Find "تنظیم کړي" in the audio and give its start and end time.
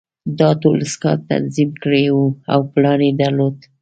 1.31-2.05